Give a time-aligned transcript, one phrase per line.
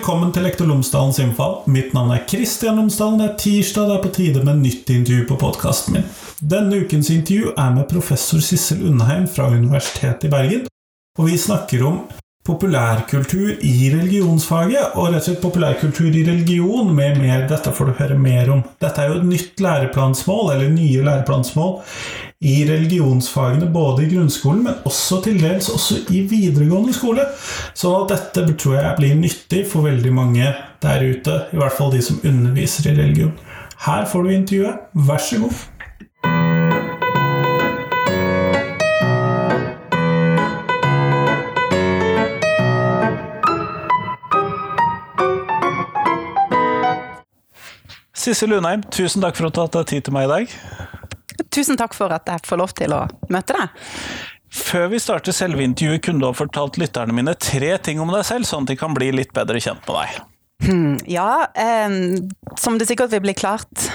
[0.00, 1.58] Velkommen til Lektor Lomsdalens innfall.
[1.68, 3.18] Mitt navn er Kristian Lomsdalen.
[3.20, 6.06] Det er tirsdag, det er på tide med nytt intervju på podkasten min.
[6.40, 10.64] Denne ukens intervju er med professor Sissel Undheim fra Universitetet i Bergen.
[11.20, 11.98] Og vi snakker om
[12.46, 17.44] populærkultur i religionsfaget, og rett og slett populærkultur i religion med mer.
[17.50, 18.62] Dette får du høre mer om.
[18.80, 21.74] Dette er jo et nytt læreplansmål, eller nye læreplansmål,
[22.40, 27.26] i religionsfagene både i grunnskolen, men også til dels også i videregående skole.
[27.76, 32.00] Så dette tror jeg blir nyttig for veldig mange der ute, i hvert fall de
[32.02, 33.36] som underviser i religion.
[33.84, 34.80] Her får du intervjuet.
[34.94, 36.59] Vær så god.
[48.20, 50.50] Sissel Lundheim, tusen takk for at du har tatt tid til meg i dag.
[51.48, 53.78] Tusen takk for at jeg får lov til å møte deg.
[54.50, 58.26] Før vi starter selve intervjuet, kunne du ha fortalt lytterne mine tre ting om deg
[58.28, 60.20] selv, sånn at de kan bli litt bedre kjent med deg.
[60.66, 61.96] Hmm, ja, eh,
[62.60, 63.88] som det sikkert vil bli klart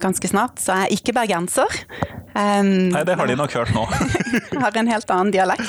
[0.00, 1.82] ganske snart, så er jeg ikke bergenser.
[2.30, 3.84] Um, Nei, det har de nok hørt nå.
[4.54, 5.66] jeg har en helt annen dialekt,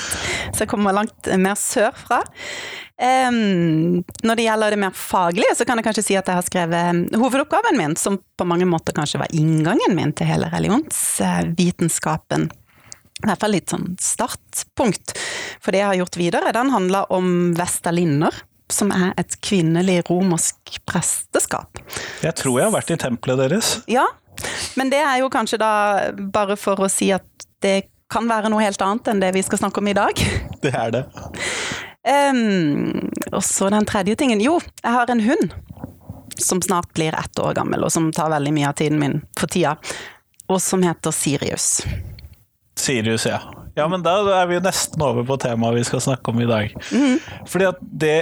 [0.54, 2.22] så jeg kommer langt mer sørfra.
[3.02, 6.46] Um, når det gjelder det mer faglige, så kan jeg kanskje si at jeg har
[6.46, 12.46] skrevet hovedoppgaven min, som på mange måter kanskje var inngangen min til hele religionsvitenskapen.
[13.22, 15.16] I hvert fall litt sånn startpunkt.
[15.62, 17.26] For det jeg har gjort videre, den handler om
[17.58, 18.34] Vestalinner,
[18.72, 21.82] som er et kvinnelig romersk presteskap.
[22.22, 23.76] Jeg tror jeg har vært i tempelet deres.
[23.90, 24.06] Ja,
[24.78, 25.72] men det er jo kanskje da
[26.34, 27.26] bare for å si at
[27.62, 30.24] det kan være noe helt annet enn det vi skal snakke om i dag.
[30.62, 31.00] Det er det.
[32.02, 34.40] Um, og så den tredje tingen.
[34.42, 35.54] Jo, jeg har en hund
[36.38, 39.52] som snart blir ett år gammel, og som tar veldig mye av tiden min for
[39.52, 39.76] tida.
[40.50, 41.84] Og som heter Sirius.
[42.78, 43.38] Sirius, ja.
[43.74, 46.48] Ja, men da er vi jo nesten over på temaet vi skal snakke om i
[46.48, 46.74] dag.
[46.90, 47.20] Mm.
[47.48, 48.16] Fordi at det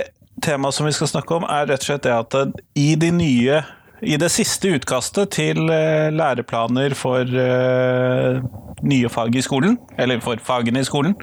[0.45, 3.63] temaet som vi skal snakke om, er rett og slett det at i de nye
[4.03, 8.41] i det siste utkastet til eh, læreplaner for uh,
[8.87, 11.17] nye fag i skolen, eller for fagene i skolen,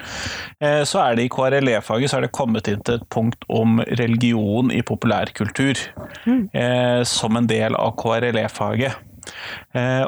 [0.62, 3.82] uh, så er det i KRLE-faget så er det kommet inn til et punkt om
[4.00, 5.80] religion i populærkultur
[6.28, 6.44] mm.
[7.08, 9.04] som en del av KRLE-faget.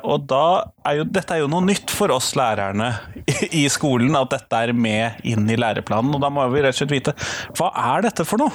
[0.03, 0.43] og da
[0.87, 2.91] er jo, Dette er jo noe nytt for oss lærerne
[3.25, 6.13] i, i skolen, at dette er med inn i læreplanen.
[6.15, 7.15] Og da må vi rett og slett vite
[7.57, 8.53] hva er dette for noe?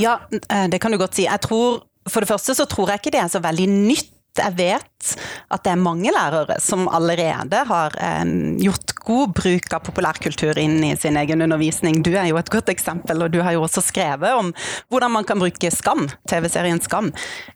[0.00, 1.26] Ja, det kan du godt si.
[1.28, 4.10] Jeg tror for det første så tror jeg ikke det er så veldig nytt.
[4.34, 5.10] Jeg vet
[5.54, 8.24] at det er mange lærere som allerede har eh,
[8.64, 12.00] gjort god bruk av populærkultur inn i sin egen undervisning.
[12.02, 14.50] Du er jo et godt eksempel, og du har jo også skrevet om
[14.90, 17.12] hvordan man kan bruke Skam, TV-serien Skam,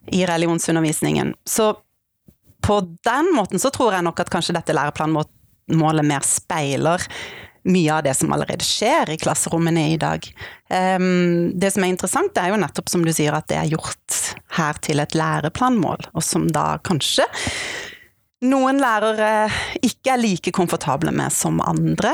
[0.07, 1.33] i religionsundervisningen.
[1.43, 1.73] Så
[2.63, 7.03] på den måten så tror jeg nok at kanskje dette læreplanmålet mer speiler
[7.69, 10.25] mye av det som allerede skjer i klasserommene i dag.
[10.69, 14.19] Um, det som er interessant, er jo nettopp som du sier, at det er gjort
[14.57, 17.27] her til et læreplanmål, og som da kanskje
[18.49, 19.49] noen lærere
[19.83, 22.13] ikke er like komfortable med som andre.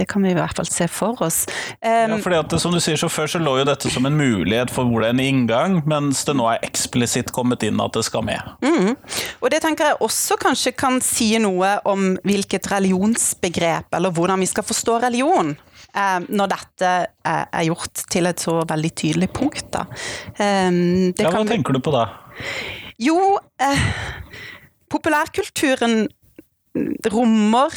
[0.00, 1.42] Det kan vi i hvert fall se for oss.
[1.84, 4.06] Um, ja, fordi at det, som du sier, så Før så lå jo dette som
[4.08, 7.80] en mulighet for hvor det er en inngang, mens det nå er eksplisitt kommet inn
[7.82, 8.54] at det skal med.
[8.64, 8.94] Mm.
[9.40, 14.48] Og Det tenker jeg også kanskje kan si noe om hvilket religionsbegrep, eller hvordan vi
[14.48, 15.52] skal forstå religion.
[15.90, 16.90] Um, når dette
[17.26, 19.66] er gjort til et så veldig tydelig punkt.
[19.74, 19.84] Da.
[20.38, 22.06] Um, ja, hva tenker du på da?
[23.00, 23.18] Jo,
[23.60, 23.84] eh,
[24.92, 26.06] populærkulturen
[27.10, 27.74] rommer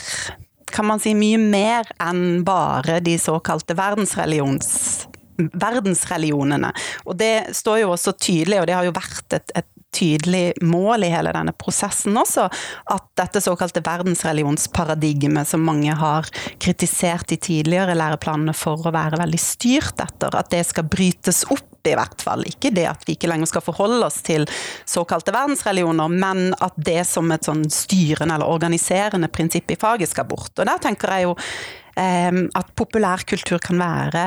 [0.73, 6.71] kan man si mye mer enn bare de såkalte verdensreligionene.
[7.05, 11.05] Og det står jo også tydelig, og det har jo vært et, et tydelig mål
[11.05, 12.47] i hele denne prosessen også,
[12.95, 16.29] at dette såkalte verdensreligionsparadigmet som mange har
[16.61, 21.72] kritisert de tidligere læreplanene for å være veldig styrt etter, at det skal brytes opp
[21.91, 22.45] i hvert fall.
[22.47, 24.47] Ikke det at vi ikke lenger skal forholde oss til
[24.89, 30.29] såkalte verdensreligioner, men at det som et sånn styrende eller organiserende prinsipp i faget skal
[30.29, 30.53] bort.
[30.57, 31.37] Og der tenker jeg jo
[31.93, 34.21] at populærkultur kan være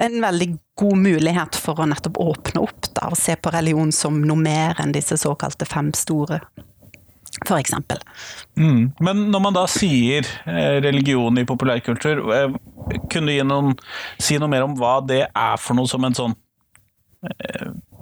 [0.00, 0.46] en veldig
[0.80, 4.80] god mulighet for å nettopp åpne opp da, og se på religion som noe mer
[4.80, 6.40] enn disse såkalte fem store.
[7.42, 7.98] Eksempel.
[8.56, 8.92] Mm.
[9.00, 12.54] Men når man da sier eh, religion i populærkultur, eh,
[13.10, 13.74] kunne du noen,
[14.20, 16.36] si noe mer om hva det er for noe som en sånn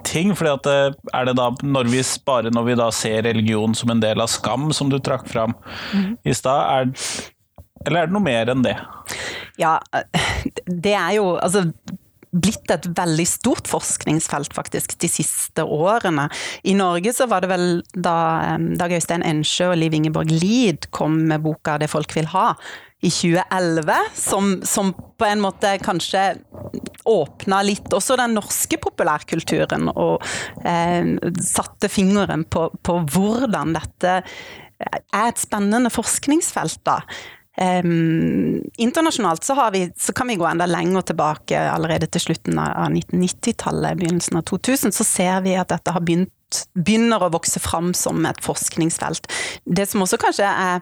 [0.08, 0.34] ting?
[0.36, 0.68] Fordi at
[1.14, 4.30] er det da når vi, bare når vi da ser religion som en del av
[4.32, 5.54] skam, som du trakk fram
[5.94, 6.12] mm.
[6.24, 6.96] i stad,
[7.86, 8.76] eller er det noe mer enn det?
[9.60, 9.78] Ja,
[10.66, 11.66] det er jo altså
[12.30, 16.28] blitt et veldig stort forskningsfelt faktisk de siste årene.
[16.62, 18.14] I Norge så var det vel da
[18.78, 22.54] Dag Øystein Ensjø og Liv Ingeborg Lid kom med boka 'Det folk vil ha',
[23.02, 26.34] i 2011, som, som på en måte kanskje
[27.08, 30.24] åpna litt også den norske populærkulturen, og
[30.64, 34.20] eh, satte fingeren på, på, hvordan dette
[34.80, 36.80] er et spennende forskningsfelt.
[36.88, 37.00] da.
[37.60, 42.88] Um, internasjonalt så, vi, så, kan vi gå enda lenger tilbake, allerede til slutten av
[42.88, 46.32] 1990-tallet, begynnelsen av 2000, så ser vi at dette begynt
[46.74, 49.28] begynner å vokse fram som et forskningsfelt.
[49.64, 50.80] Det som også kanskje er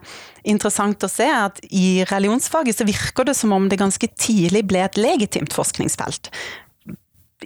[0.48, 4.64] interessant å se, er at i religionsfaget så virker det som om det ganske tidlig
[4.70, 6.32] ble et legitimt forskningsfelt.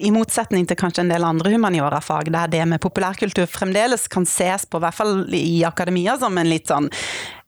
[0.00, 4.64] I motsetning til kanskje en del andre humaniorafag, der det med populærkultur fremdeles kan ses
[4.68, 6.88] på, i hvert fall i akademia, som en litt sånn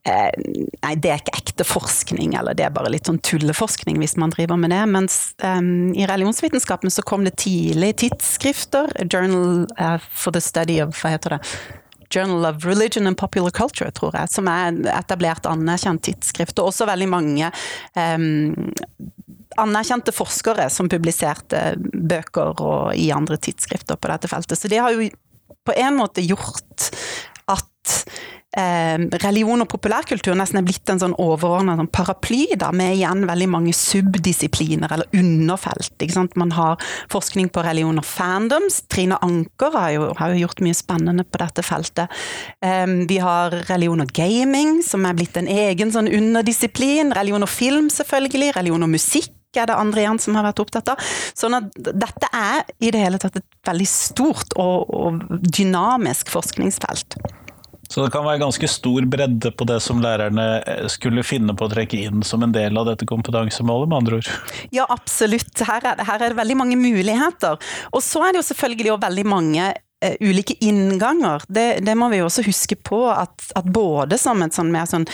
[0.05, 4.35] Nei, det er ikke ekte forskning, eller det er bare litt sånn tulleforskning hvis man
[4.35, 4.83] driver med det.
[4.93, 5.62] Mens eh,
[5.97, 11.39] i religionsvitenskapen så kom det tidlig tidsskrifter, Journal uh, for the Study of Hva heter
[11.39, 11.41] det?
[12.12, 16.61] Journal of Religion and Popular Culture, tror jeg, som er etablert anerkjent tidsskrift.
[16.61, 17.49] Og også veldig mange
[17.97, 18.53] um,
[19.57, 24.61] anerkjente forskere som publiserte bøker og i andre tidsskrifter på dette feltet.
[24.61, 25.09] Så det har jo
[25.65, 26.63] på en måte gjort eh,
[28.55, 33.49] religion og populærkultur nesten er blitt en sånn overordna sånn paraply, da, med igjen veldig
[33.51, 35.95] mange subdisipliner, eller underfelt.
[35.99, 36.37] Ikke sant?
[36.41, 36.81] Man har
[37.12, 38.83] forskning på religion og fandoms.
[38.93, 42.25] Trine Anker har jo, har jo gjort mye spennende på dette feltet.
[42.65, 47.15] Eh, vi har religion og gaming, som er blitt en egen sånn underdisiplin.
[47.17, 48.55] Religion og film, selvfølgelig.
[48.59, 51.15] Religion og musikk er det andre igjen som har vært opptatt av.
[51.39, 57.19] Sånn at dette er i det hele tatt et veldig stort og, og dynamisk forskningsfelt.
[57.89, 61.67] Så det kan være ganske stor bredde på det som lærerne eh, skulle finne på
[61.67, 64.31] å trekke inn som en del av dette kompetansemålet, med andre ord?
[64.75, 65.53] Ja, absolutt.
[65.61, 67.59] Her er, her er det veldig mange muligheter.
[67.93, 71.45] Og så er det jo selvfølgelig veldig mange uh, ulike innganger.
[71.49, 75.09] Det, det, må vi også huske på, at, at både som et sånn mer sånn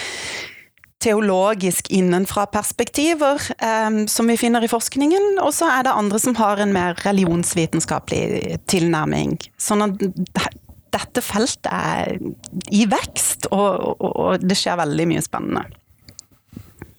[1.00, 3.40] teologisk innenfra-perspektiver
[3.88, 6.98] um, som vi finner i forskningen, og så er det andre som har en mer
[7.06, 9.38] religionsvitenskapelig tilnærming.
[9.56, 10.04] Sånn at
[10.94, 12.16] dette feltet er
[12.74, 15.66] i vekst, og, og, og det skjer veldig mye spennende.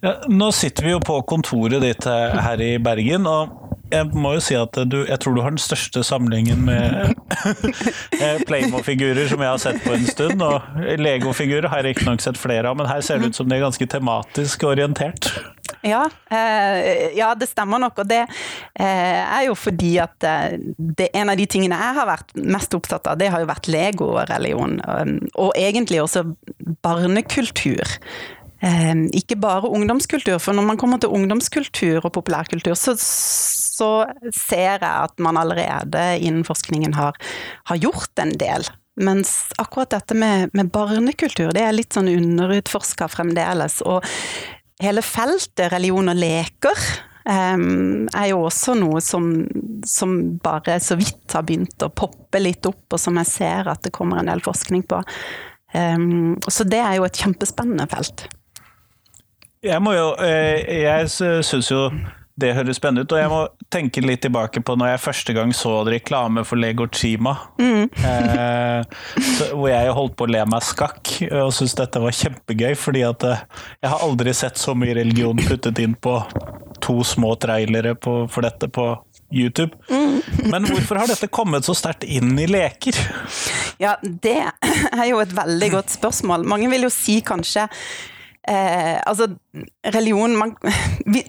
[0.02, 3.62] Ja, nå sitter vi jo på kontoret ditt her i Bergen, og
[3.92, 7.12] jeg må jo si at du, jeg tror du har den største samlingen med
[8.48, 10.42] Playmo-figurer som jeg har sett på en stund.
[10.42, 13.58] Og Lego-figurer har jeg riktignok sett flere av, men her ser det ut som de
[13.58, 15.28] er ganske tematisk orientert.
[15.82, 18.02] Ja, eh, ja, det stemmer nok.
[18.02, 22.08] Og det eh, er jo fordi at eh, det, en av de tingene jeg har
[22.08, 24.78] vært mest opptatt av, det har jo vært Lego og religion.
[24.86, 26.24] Og, og egentlig også
[26.86, 27.98] barnekultur.
[28.62, 33.90] Eh, ikke bare ungdomskultur, for når man kommer til ungdomskultur og populærkultur, så, så
[34.30, 37.18] ser jeg at man allerede innen forskningen har,
[37.70, 38.70] har gjort en del.
[39.02, 43.80] Mens akkurat dette med, med, barnekultur, det er litt sånn underutforska fremdeles.
[43.88, 44.04] Og
[44.82, 46.84] hele feltet religion og leker
[47.28, 49.30] um, er jo også noe som,
[49.88, 53.82] som, bare så vidt har begynt å poppe litt opp, og som jeg ser at
[53.86, 55.02] det kommer en del forskning på.
[55.72, 58.26] Um, så det er jo et kjempespennende felt.
[59.62, 61.06] Jeg må jo eh, Jeg
[61.46, 61.84] syns jo
[62.42, 63.14] det høres spennende ut.
[63.14, 63.40] Og jeg må
[63.72, 67.36] tenke litt tilbake på når jeg første gang så reklame for Lego Chima.
[67.62, 67.86] Mm.
[67.88, 68.82] eh,
[69.54, 72.74] hvor jeg holdt på å le meg skakk og syntes dette var kjempegøy.
[72.78, 73.46] Fordi at eh,
[73.82, 76.18] jeg har aldri sett så mye religion puttet inn på
[76.82, 78.90] to små trailere på, for dette på
[79.32, 79.76] YouTube.
[79.90, 80.20] Mm.
[80.50, 82.98] Men hvorfor har dette kommet så sterkt inn i leker?
[83.80, 84.38] Ja, det
[84.92, 86.46] er jo et veldig godt spørsmål.
[86.48, 87.68] Mange vil jo si kanskje
[88.48, 89.30] eh, Altså,
[89.94, 90.56] religion man,
[91.06, 91.24] vi,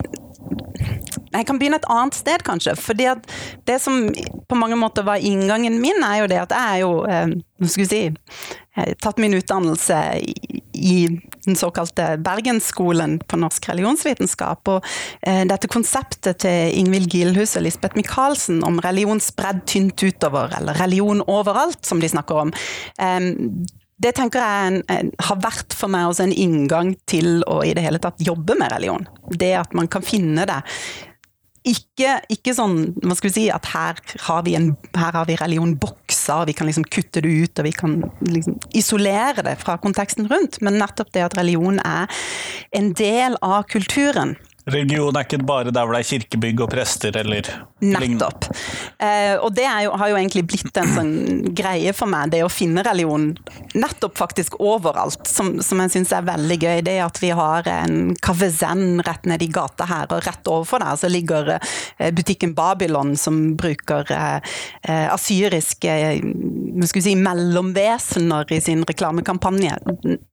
[1.34, 2.76] jeg kan begynne et annet sted, kanskje.
[3.10, 3.32] at
[3.66, 4.10] det som
[4.48, 7.84] på mange måter var inngangen min, er jo det at jeg er jo Hva skal
[7.84, 8.02] vi si,
[9.00, 9.98] tatt min utdannelse
[10.74, 14.68] i, den såkalte Bergensskolen på norsk religionsvitenskap.
[14.68, 14.88] Og
[15.22, 20.80] eh, dette konseptet til Ingvild Gilhus og Lisbeth Michaelsen om religion spredd tynt utover, eller
[20.82, 22.54] religion overalt, som de snakker om.
[23.00, 23.30] Eh,
[24.04, 28.02] det tenker jeg har vært for meg også en inngang til å i det hele
[28.04, 29.06] tatt jobbe med religion.
[29.30, 30.60] Det at man kan finne det.
[31.64, 35.38] Ikke, ikke sånn hva skal vi si, at her har vi, en, her har vi
[35.40, 37.94] religionbokser, vi kan liksom kutte det ut og vi kan
[38.28, 40.60] liksom isolere det fra konteksten rundt.
[40.60, 42.12] Men nettopp det at religion er
[42.76, 44.36] en del av kulturen.
[44.64, 47.48] Religion er ikke bare der hvor det er kirkebygg og prester eller.
[47.84, 48.46] Nettopp.
[48.96, 51.16] Eh, og det jo, har jo egentlig blitt en sånn
[51.56, 53.34] greie for meg, det å finne religion
[53.76, 56.84] nettopp faktisk overalt, som, som jeg syns er veldig gøy.
[56.88, 60.84] Det at vi har en Café Zen rett ned i gata her, og rett overfor
[60.86, 64.56] der så ligger eh, butikken Babylon, som bruker eh,
[64.88, 65.94] eh asyriske
[67.04, 69.76] si, mellomvesener i sin reklamekampanje.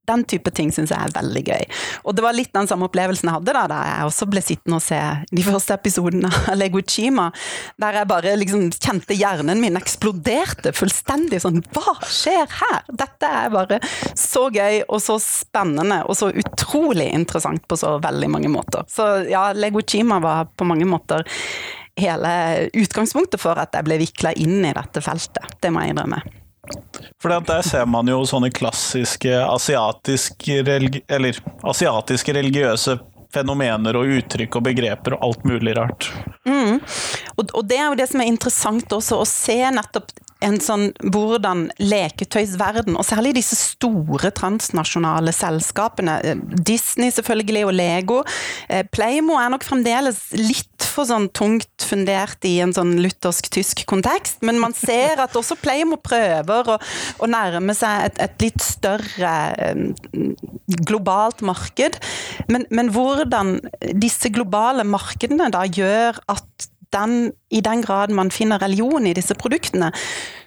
[0.06, 1.66] Den type ting syns jeg er veldig gøy.
[2.04, 4.78] Og det var litt den samme opplevelsen jeg hadde da, da jeg også ble sittende
[4.78, 4.98] og se
[5.30, 7.28] de første episodene av Lego Chima,
[7.80, 12.82] der jeg bare liksom kjente hjernen min eksploderte fullstendig sånn Hva skjer her?
[12.90, 13.80] Dette er bare
[14.18, 18.84] så gøy og så spennende og så utrolig interessant på så veldig mange måter.
[18.90, 21.24] Så ja, Lego Chima var på mange måter
[22.00, 25.58] hele utgangspunktet for at jeg ble vikla inn i dette feltet.
[25.60, 26.22] Det må jeg innrømme.
[27.20, 31.36] For der ser man jo sånne klassiske asiatiske, religi eller,
[31.66, 32.96] asiatiske religiøse
[33.34, 36.08] fenomener og uttrykk og begreper og alt mulig rart.
[36.48, 36.80] Mm.
[37.36, 40.12] Og, og, det er jo det som er interessant også, å se nettopp
[40.44, 48.18] en sånn hvordan leketøysverden, og særlig disse store transnasjonale selskapene, eh, Disney selvfølgelig og Lego,
[48.68, 54.40] eh, Playmo er nok fremdeles litt for sånn tungt fundert i en sånn luthersk-tysk kontekst,
[54.46, 56.78] men man ser at også Playmo prøver å,
[57.20, 59.86] å nærme seg et, et, litt større eh,
[60.88, 62.00] globalt marked.
[62.48, 63.58] Men, men hvordan
[64.00, 69.36] disse globale markedene da gjør at den, i den grad man finner religion i disse
[69.38, 69.92] produktene,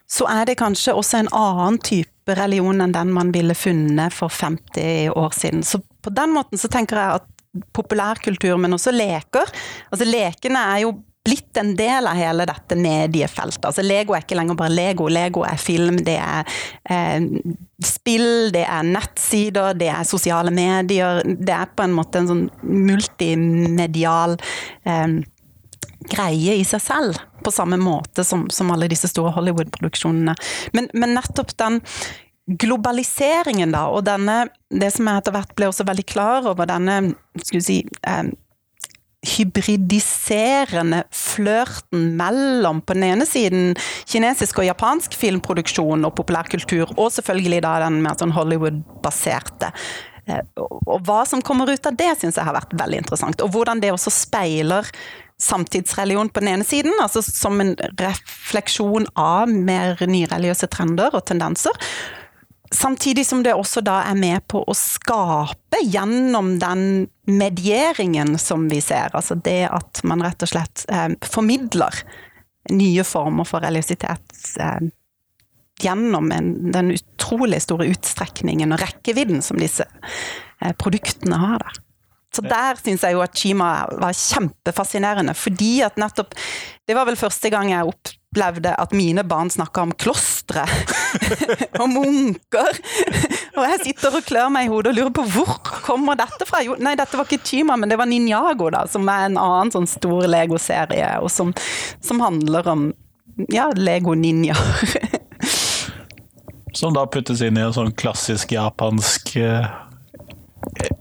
[0.09, 4.31] så er det kanskje også en annen type religion enn den man ville funnet for
[4.31, 5.63] 50 år siden.
[5.63, 7.29] Så på den måten så tenker jeg at
[7.73, 9.49] populærkultur, men også leker
[9.91, 13.63] Altså lekene er jo blitt en del av hele dette mediefeltet.
[13.69, 15.07] Altså Lego er ikke lenger bare Lego.
[15.07, 16.43] Lego er film, det er
[16.91, 17.27] eh,
[17.83, 21.21] spill, det er nettsider, det er sosiale medier.
[21.23, 25.21] Det er på en måte en sånn multimedial eh,
[26.09, 30.35] greie i seg selv, på samme måte som, som alle disse store Hollywood-produksjonene.
[30.75, 31.81] Men, men, nettopp den
[32.59, 37.13] globaliseringen, da, og denne Det som jeg etter hvert ble også veldig klar over, denne
[37.45, 38.31] si eh,
[39.23, 43.77] hybridiserende flørten mellom på den ene siden
[44.09, 49.71] kinesisk og japansk filmproduksjon og populærkultur, og selvfølgelig da den mer sånn Hollywood-baserte.
[50.27, 50.43] Eh,
[50.87, 53.43] og hva som kommer ut av det, syns jeg har vært veldig interessant.
[53.43, 54.87] Og hvordan det også speiler
[55.41, 61.77] samtidsreligion på den ene siden, altså som en refleksjon av mer nyreligiøse trender og tendenser.
[62.73, 68.79] Samtidig som det også da er med på å skape gjennom den medieringen som vi
[68.81, 69.13] ser.
[69.13, 72.01] Altså det at man rett og slett eh, formidler
[72.73, 74.89] nye former for religiøsitet eh,
[75.83, 81.82] gjennom en, den utrolig store utstrekningen og rekkevidden som disse eh, produktene har der.
[82.33, 83.69] Så der syns jeg jo at Chima
[84.01, 86.33] var kjempefascinerende, fordi at nettopp
[86.87, 90.65] Det var vel første gang jeg opplevde at mine barn snakka om klostre
[91.81, 92.79] og munker.
[93.53, 95.53] Og jeg sitter og klør meg i hodet og lurer på hvor
[95.85, 96.59] kommer dette fra?
[96.65, 99.71] Jo, nei, dette var ikke Chima, men det var Ninjago, da, som er en annen
[99.75, 101.53] sånn stor Lego-serie, og som,
[102.03, 102.89] som, handler om
[103.53, 104.97] ja, Lego-ninjaer.
[106.73, 109.83] som da puttes inn i en sånn klassisk japansk uh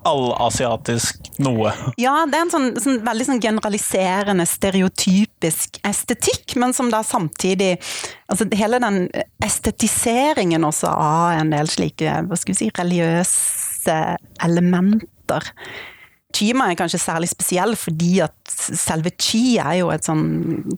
[0.09, 1.73] allasiatisk noe.
[2.01, 7.77] Ja, det er en sånn, sånn, veldig sånn generaliserende, stereotypisk estetikk, men som da samtidig
[8.33, 9.11] Altså hele den
[9.45, 13.97] estetiseringen også av en del slike, hva skal vi si, religiøse
[14.41, 15.51] elementer
[16.33, 20.25] Chima er kanskje særlig spesiell fordi at selve chi er jo et sånn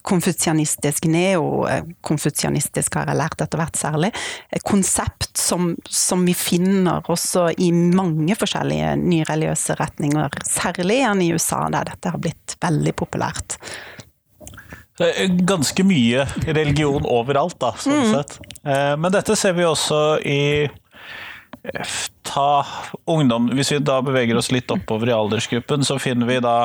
[0.06, 4.10] konfusianistisk, neokonfusianistisk har jeg lært etter hvert særlig,
[4.54, 11.32] et konsept som, som, vi finner også i mange forskjellige nyreligiøse retninger, særlig igjen i
[11.34, 13.58] USA, der dette har blitt veldig populært.
[15.02, 18.12] Er ganske mye religion overalt, da, sånn mm.
[18.14, 18.36] sett.
[18.62, 20.40] Eh, men dette ser vi også i
[22.22, 22.66] ta
[23.08, 26.56] ungdom Hvis vi da beveger oss litt oppover i aldersgruppen, så finner vi da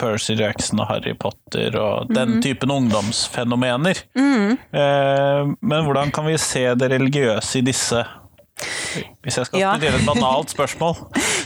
[0.00, 2.40] Percy Jackson og Harry Potter og den mm.
[2.44, 4.00] typen ungdomsfenomener.
[4.18, 4.56] Mm.
[5.60, 8.02] Men hvordan kan vi se det religiøse i disse?
[9.22, 9.74] Hvis jeg skal ja.
[9.76, 10.96] stille et banalt spørsmål.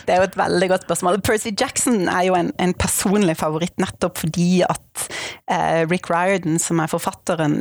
[0.07, 1.21] Det er jo et veldig godt spørsmål.
[1.27, 5.09] Percy Jackson er jo en, en personlig favoritt nettopp fordi at
[5.51, 7.61] eh, Rick Riordan, som er forfatteren,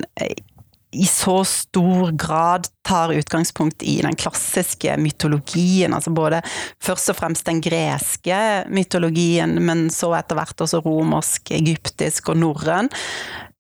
[0.92, 5.94] i så stor grad tar utgangspunkt i den klassiske mytologien.
[5.94, 6.42] Altså både
[6.82, 8.40] først og fremst den greske
[8.74, 12.90] mytologien, men så etter hvert også romersk, egyptisk og norrøn.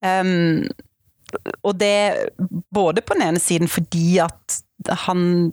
[0.01, 0.65] Um,
[1.61, 2.31] og det
[2.73, 4.61] både på den ene siden fordi at
[5.05, 5.51] han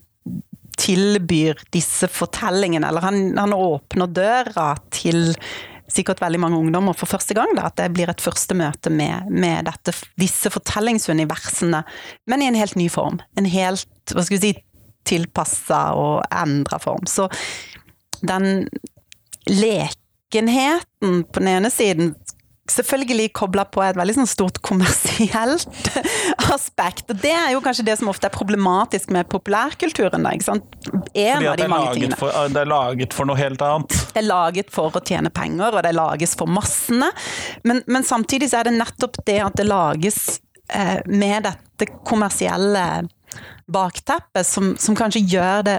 [0.81, 5.35] tilbyr disse fortellingene, eller han, han åpner døra til
[5.93, 7.53] sikkert veldig mange ungdommer for første gang.
[7.57, 11.83] Da, at det blir et første møte med, med dette, disse fortellingsuniversene,
[12.31, 13.21] men i en helt ny form.
[13.39, 14.55] En helt, hva skal vi si,
[15.07, 17.07] tilpassa og endra form.
[17.07, 17.29] Så
[18.27, 18.67] den
[19.47, 22.15] lekenheten på den ene siden
[22.73, 25.91] selvfølgelig kobla på et veldig sånn stort kommersielt
[26.55, 27.07] aspekt.
[27.13, 30.27] Og det er jo kanskje det som ofte er problematisk med populærkulturen.
[30.27, 30.79] Da, ikke sant?
[31.13, 32.21] En av de det mange laget tingene.
[32.21, 33.99] for, det er laget for noe helt annet.
[34.13, 37.11] Det er laget for å tjene penger, og det lages for massene.
[37.67, 40.23] Men, men samtidig så er det nettopp det at det lages
[40.73, 43.07] eh, med dette kommersielle
[43.67, 45.79] bakteppet, som, som kanskje gjør det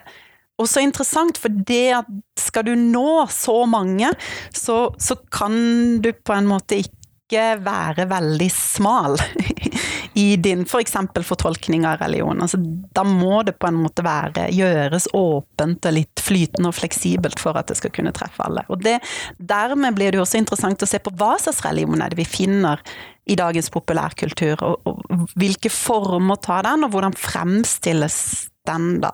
[0.62, 4.12] også interessant, for det at skal du nå så mange,
[4.54, 9.18] så, så kan du på en måte ikke være veldig smal
[10.18, 10.96] i din f.eks.
[10.96, 12.40] For fortolkning av religion.
[12.42, 12.58] Altså,
[12.96, 17.60] da må det på en måte være, gjøres åpent og litt flytende og fleksibelt for
[17.60, 18.64] at det skal kunne treffe alle.
[18.72, 18.98] Og det,
[19.38, 22.30] Dermed blir det jo også interessant å se på hva slags religion er det vi
[22.30, 22.82] finner
[23.28, 29.12] i dagens populærkultur, og, og hvilke former tar den, og hvordan fremstilles den da?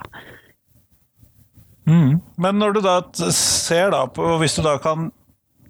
[1.86, 2.96] Men når du da
[3.36, 5.10] ser da på, hvis du da kan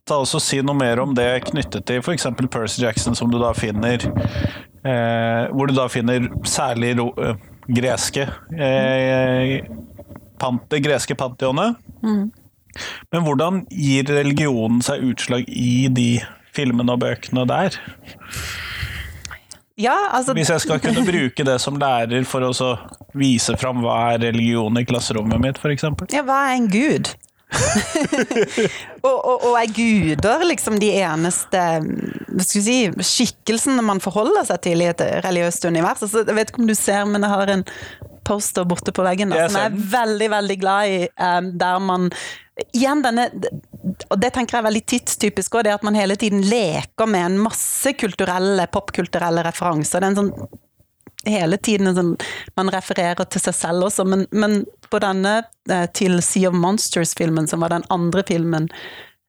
[0.07, 2.27] ta oss og si noe mer om det knyttet til f.eks.
[2.51, 7.39] Percy Jackson, som du da finner eh, Hvor du da finner særlig ro, eh,
[7.71, 9.63] greske eh,
[10.41, 11.79] pant, Det greske pantheonet.
[13.13, 16.17] Men hvordan gir religionen seg utslag i de
[16.53, 17.77] filmene og bøkene der?
[19.81, 22.75] Ja, altså Hvis jeg skal kunne bruke det som lærer for å så
[23.17, 25.87] vise fram hva er religion i klasserommet mitt, f.eks.
[26.13, 27.09] Ja, hva er en gud?
[29.07, 31.61] og, og, og er guder liksom de eneste
[32.41, 36.05] si, skikkelsene man forholder seg til i et religiøst univers?
[36.05, 37.67] Altså, jeg vet ikke om du ser, men jeg har en
[38.23, 42.09] poster borte på veggen da, som jeg er veldig, veldig glad i, um, der man
[42.77, 43.31] Igjen denne
[44.09, 47.25] Og det tenker jeg er veldig tidstypisk òg, det at man hele tiden leker med
[47.27, 50.01] en masse kulturelle, popkulturelle referanser.
[50.01, 50.59] Det er en sånn
[51.29, 52.13] hele tiden en sånn,
[52.57, 55.37] Man refererer til seg selv også, men, men på denne
[55.71, 58.69] eh, til Sea of Monsters-filmen, som var den andre filmen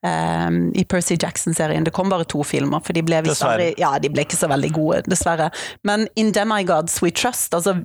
[0.05, 4.11] Um, i Percy Jackson-serien Det kom bare to filmer, for de ble, aldri- ja, de
[4.13, 5.47] ble ikke så veldig gode, dessverre.
[5.89, 7.79] Men In Demigods We Trust, altså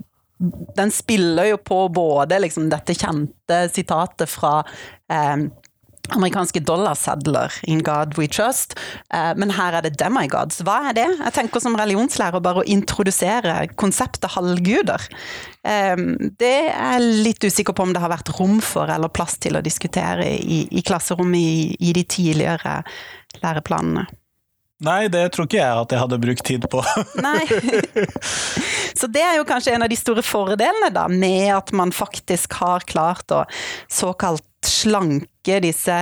[0.75, 4.57] den spiller jo på både liksom dette kjente sitatet fra
[5.11, 5.47] eh,
[6.15, 8.75] amerikanske dollarsedler, In God We Trust,
[9.13, 10.61] eh, men her er det demigods.
[10.65, 11.07] Hva er det?
[11.19, 15.05] Jeg tenker som religionslærer bare å introdusere konseptet halvguder.
[15.63, 15.95] Eh,
[16.41, 19.59] det er jeg litt usikker på om det har vært rom for eller plass til
[19.59, 22.81] å diskutere i, i klasserommet i, i de tidligere
[23.43, 24.07] læreplanene.
[24.79, 26.83] Nei, det tror ikke jeg at jeg hadde brukt tid på.
[27.27, 27.43] Nei.
[28.95, 32.55] Så det er jo kanskje en av de store fordelene da, med at man faktisk
[32.61, 33.43] har klart å
[33.91, 35.95] såkalt slanke disse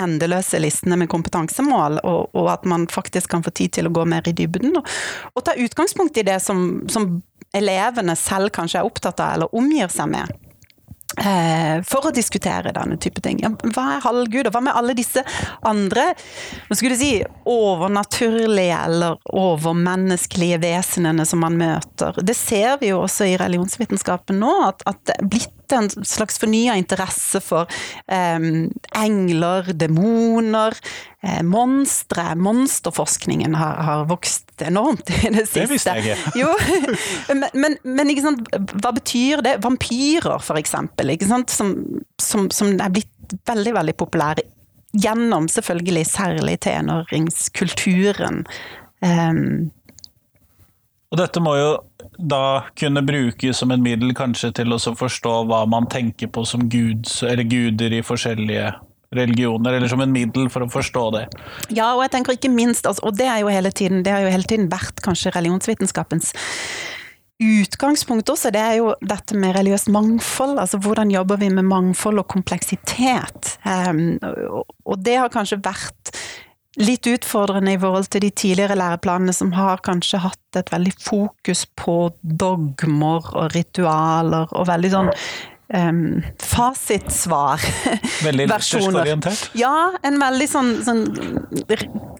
[0.00, 4.06] endeløse listene med kompetansemål, og, og at man faktisk kan få tid til å gå
[4.10, 4.78] mer i dybden.
[4.78, 4.94] Og,
[5.34, 7.16] og ta utgangspunkt i det som, som
[7.54, 10.43] elevene selv kanskje er opptatt av, eller omgir seg med.
[11.18, 13.38] Eh, for å diskutere denne type ting.
[13.74, 15.22] Hva er halvgud, og hva med alle disse
[15.66, 16.08] andre
[16.66, 17.12] hva skulle du si,
[17.50, 22.18] overnaturlige eller overmenneskelige vesenene som man møter?
[22.22, 26.38] Det ser vi jo også i religionsvitenskapen nå, at, at det er blitt en slags
[26.42, 27.70] fornya interesse for
[28.06, 28.68] eh,
[29.00, 30.76] engler, demoner,
[31.22, 32.26] eh, monstre.
[32.36, 35.64] Monsterforskningen har, har vokst enormt i det siste.
[35.64, 36.34] Det visste jeg ikke.
[36.42, 36.52] Jo,
[37.40, 39.56] men, men, men ikke sant, hva betyr det?
[39.64, 41.54] Vampyrer, for eksempel, ikke sant?
[41.54, 41.74] Som,
[42.20, 44.44] som, som er blitt veldig, veldig populære.
[44.94, 48.44] Gjennom selvfølgelig særlig tenåringskulturen.
[49.02, 49.72] Um,
[51.10, 51.72] Og dette må jo
[52.18, 56.68] da kunne brukes som en middel kanskje til å forstå hva man tenker på som
[56.70, 58.72] guds, eller guder i forskjellige
[59.14, 61.26] religioner, eller som en middel for å forstå det.
[61.76, 64.24] ja, og jeg tenker ikke minst, altså, og det er jo hele tiden, det har
[64.24, 66.34] jo hele tiden vært kanskje religionsvitenskapens
[67.42, 70.58] utgangspunkt også, det er jo dette med religiøst mangfold.
[70.62, 73.56] Altså hvordan jobber vi med mangfold og kompleksitet?
[73.66, 74.20] Um,
[74.86, 76.14] og det har kanskje vært
[76.80, 81.66] litt utfordrende i forhold til de tidligere læreplanene som har kanskje hatt et veldig fokus
[81.78, 85.10] på dogmer og ritualer og veldig sånn
[85.74, 88.32] um, fasitsvar-versjoner.
[88.38, 89.50] luthersk-orientert.
[89.58, 91.06] Ja, en veldig sånn, sånn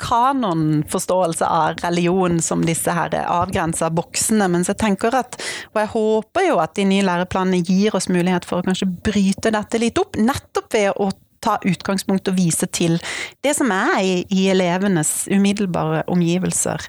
[0.02, 4.48] kanonforståelse av religion som disse her avgrensa boksene.
[4.52, 5.36] Mens jeg tenker at,
[5.72, 9.50] og jeg håper jo at de nye læreplanene gir oss mulighet for å kanskje bryte
[9.54, 11.10] dette litt opp, nettopp ved å
[11.44, 12.96] ta utgangspunkt og vise til
[13.44, 16.88] det som er i, i elevenes umiddelbare omgivelser.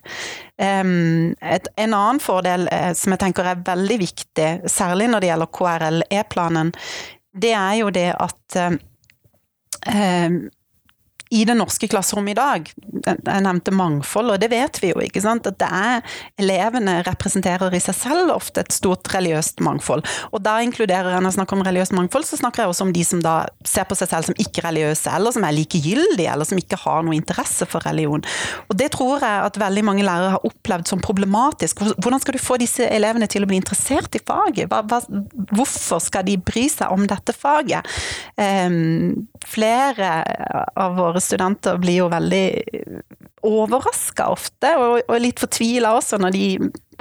[0.55, 5.31] Um, et, en annen fordel eh, som jeg tenker er veldig viktig, særlig når det
[5.31, 6.71] gjelder KRLE-planen,
[7.35, 10.37] det er jo det at eh,
[11.35, 12.69] i det norske klasserommet i dag.
[13.05, 15.47] Jeg nevnte mangfold, og det vet vi jo, ikke sant.
[15.49, 20.05] At det er elevene representerer i seg selv ofte et stort religiøst mangfold.
[20.31, 22.93] Og da inkluderer jeg, når jeg snakker om religiøst mangfold, så snakker jeg også om
[22.95, 23.35] de som da
[23.67, 27.17] ser på seg selv som ikke-religiøse, eller som er likegyldige, eller som ikke har noe
[27.17, 28.23] interesse for religion.
[28.69, 31.83] Og det tror jeg at veldig mange lærere har opplevd som problematisk.
[31.99, 34.71] Hvordan skal du få disse elevene til å bli interessert i faget?
[34.71, 35.01] Hva, hva,
[35.51, 37.85] hvorfor skal de bry seg om dette faget?
[38.39, 40.15] Um, flere
[40.79, 42.45] av våre studenter blir jo veldig
[43.45, 46.47] overraska ofte, og, og litt fortvila også når de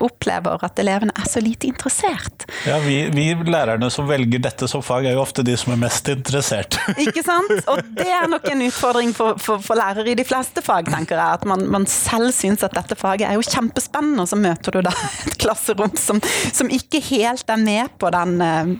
[0.02, 2.46] opplever at elevene er så lite interessert.
[2.66, 5.80] Ja, vi, vi, lærerne som velger dette som fag, er jo ofte de som er
[5.84, 6.78] mest interessert.
[7.06, 7.52] Ikke sant?
[7.70, 11.18] Og det er nok en utfordring for, for, for lærere i de fleste fag, tenker
[11.18, 11.38] jeg.
[11.40, 14.82] At man, man selv syns at dette faget er jo kjempespennende, og så møter du
[14.84, 14.94] da
[15.28, 18.74] et klasserom som, som ikke helt er med på den eh,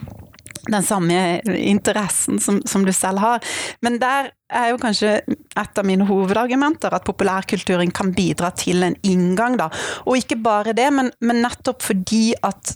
[0.71, 3.43] den samme interessen som, som, du selv har.
[3.85, 8.97] Men der er jo kanskje et av mine hovedargumenter at populærkulturen kan bidra til en
[9.05, 9.69] inngang, da.
[10.05, 12.75] Og ikke bare det, men, men nettopp fordi at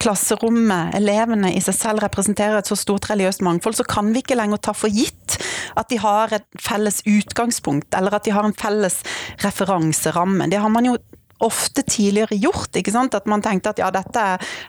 [0.00, 4.36] klasserommet, elevene i seg selv representerer et så stort religiøst mangfold, så kan vi ikke
[4.36, 5.38] lenger ta for gitt
[5.76, 9.00] at de har et felles utgangspunkt, eller at de har en felles
[9.44, 10.50] referanseramme.
[10.52, 10.96] Det har man jo
[11.44, 12.76] ofte tidligere gjort.
[12.76, 13.14] ikke sant?
[13.14, 14.24] At man tenkte at ja, dette,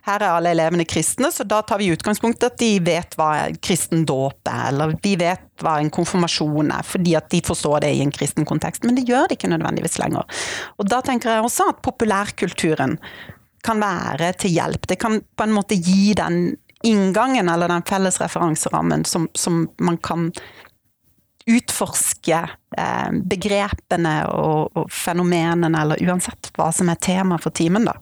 [0.07, 3.31] her er alle elevene kristne, så da tar vi utgangspunkt at de vet hva
[3.63, 7.95] kristen dåp er, eller de vet hva en konfirmasjon er, fordi at de forstår det
[7.95, 8.85] i en kristen kontekst.
[8.85, 10.27] Men det gjør de ikke nødvendigvis lenger.
[10.77, 12.97] Og da tenker jeg også at populærkulturen
[13.65, 14.87] kan være til hjelp.
[14.87, 19.97] Det kan på en måte gi den inngangen, eller den felles referanserammen, som, som man
[19.97, 20.29] kan
[21.47, 22.41] utforske
[22.77, 27.95] eh, begrepene og, og, fenomenene, eller uansett hva som er tema for timen, da.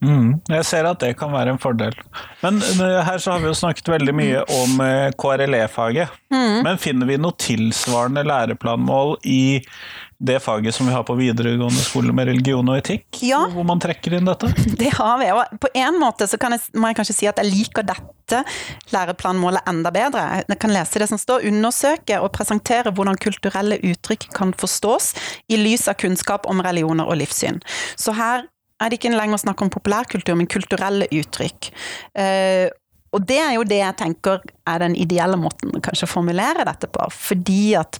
[0.00, 1.96] Mm, jeg ser at det kan være en fordel.
[2.40, 2.60] Men
[3.04, 6.14] her så har vi jo snakket veldig mye om eh, KRLE-faget.
[6.32, 6.62] Mm.
[6.64, 9.42] Men finner vi noe tilsvarende læreplanmål i
[10.20, 13.22] det faget som vi har på videregående skole med religion og etikk?
[13.24, 13.40] Ja.
[13.48, 14.50] Hvor man trekker inn dette?
[14.80, 15.30] Det har vi.
[15.32, 18.42] Og på en måte så jeg, må jeg kanskje si at jeg liker dette
[18.92, 20.24] læreplanmålet enda bedre.
[20.44, 21.46] Jeg kan lese det som står.
[21.48, 25.14] Undersøke og presentere hvordan kulturelle uttrykk kan forstås
[25.48, 27.62] i lys av kunnskap om religioner og livssyn.
[27.96, 28.44] Så her
[28.80, 31.72] er det ikke lenger snakk om populærkultur, men kulturelle uttrykk.
[32.12, 32.68] Uh,
[33.16, 36.92] og det er jo det jeg tenker er den ideelle måten kanskje å formulere dette
[36.92, 37.08] på.
[37.08, 37.98] Fordi at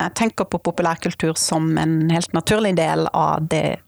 [0.00, 3.78] jeg tenker på populærkultur som en helt naturlig del av det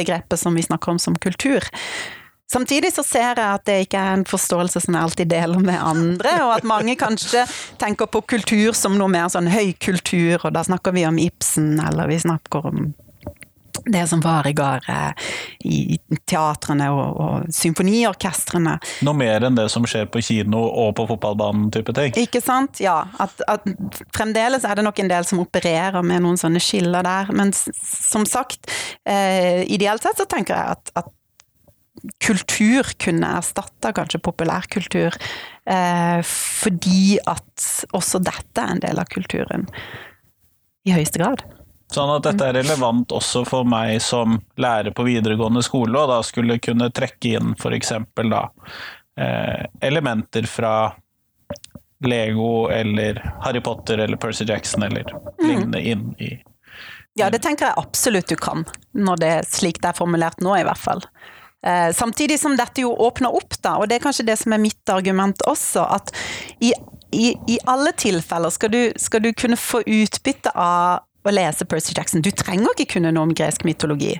[0.00, 1.64] begrepet som vi snakker om som kultur.
[2.52, 5.78] Samtidig så ser jeg at det ikke er en forståelse som jeg alltid deler med
[5.78, 7.44] andre, og at mange kanskje
[7.78, 12.10] tenker på kultur som noe mer sånn høykultur, og da snakker vi om Ibsen, eller
[12.10, 12.88] vi snakker om
[13.84, 15.28] det som foregår eh,
[15.64, 18.76] i teatrene og, og symfoniorkestrene.
[19.06, 22.16] Noe mer enn det som skjer på kino og på fotballbanen type ting?
[22.20, 22.98] Ikke sant, ja.
[23.22, 23.66] At, at
[24.16, 27.32] fremdeles er det nok en del som opererer med noen sånne skiller der.
[27.36, 28.70] Men som sagt,
[29.08, 31.16] eh, ideelt sett så tenker jeg at, at
[32.22, 35.16] kultur kunne erstatta kanskje populærkultur,
[35.68, 37.66] eh, fordi at
[37.96, 39.66] også dette er en del av kulturen.
[40.88, 41.44] I høyeste grad.
[41.90, 46.20] Sånn at dette er relevant også for meg som lærer på videregående skole, og da
[46.22, 47.92] skulle kunne trekke inn f.eks.
[48.30, 48.44] da
[49.18, 50.74] eh, elementer fra
[52.06, 55.48] Lego eller Harry Potter eller Percy Jackson eller mm.
[55.48, 56.30] lignende inn i
[57.18, 60.54] Ja, det tenker jeg absolutt du kan, når det er slik det er formulert nå,
[60.56, 61.02] i hvert fall.
[61.66, 64.62] Eh, samtidig som dette jo åpner opp, da, og det er kanskje det som er
[64.62, 66.14] mitt argument også, at
[66.62, 66.70] i,
[67.10, 71.94] i, i alle tilfeller skal du, skal du kunne få utbytte av å lese Percy
[71.96, 72.24] Jackson.
[72.24, 74.16] Du trenger ikke kunne noe om gresk mytologi.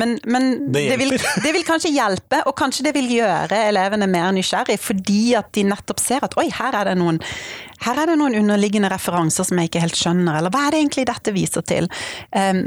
[0.00, 1.10] Men, men det, det, vil,
[1.44, 5.66] det, vil, kanskje hjelpe, og kanskje det vil gjøre elevene mer nysgjerrig, fordi at de
[5.68, 7.18] nettopp ser at oi, her er det noen,
[7.84, 10.80] her er det noen underliggende referanser som jeg ikke helt skjønner, eller hva er det
[10.80, 11.90] egentlig dette viser til?
[12.32, 12.62] Um,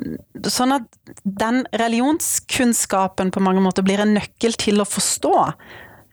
[0.45, 0.85] sånn at
[1.23, 5.33] den religionskunnskapen på mange måter blir en nøkkel til å forstå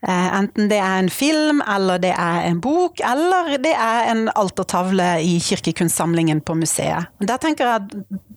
[0.08, 5.18] enten det er en film, eller det er en bok, eller det er en altertavle
[5.20, 7.10] i kirkekunstsamlingen på museet.
[7.20, 8.28] Der tenker jeg at